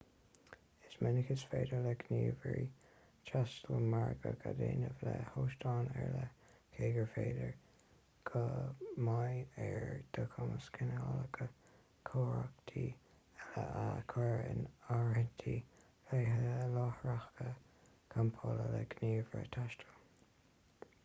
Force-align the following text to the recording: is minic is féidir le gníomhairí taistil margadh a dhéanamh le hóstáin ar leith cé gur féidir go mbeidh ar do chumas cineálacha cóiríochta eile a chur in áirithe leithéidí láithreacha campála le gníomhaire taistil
is 0.87 0.95
minic 1.07 1.27
is 1.33 1.41
féidir 1.49 1.81
le 1.81 1.89
gníomhairí 2.03 2.61
taistil 3.31 3.83
margadh 3.91 4.45
a 4.51 4.53
dhéanamh 4.61 5.03
le 5.07 5.11
hóstáin 5.33 5.89
ar 6.03 6.07
leith 6.13 6.31
cé 6.77 6.89
gur 6.95 7.11
féidir 7.17 7.51
go 8.31 8.41
mbeidh 9.09 9.53
ar 9.67 9.85
do 10.17 10.25
chumas 10.33 10.71
cineálacha 10.79 11.47
cóiríochta 12.13 12.77
eile 12.83 13.85
a 13.85 13.85
chur 14.15 14.33
in 14.49 14.65
áirithe 14.99 15.55
leithéidí 15.77 16.73
láithreacha 16.79 17.53
campála 18.17 18.69
le 18.75 18.85
gníomhaire 18.97 19.49
taistil 19.57 20.95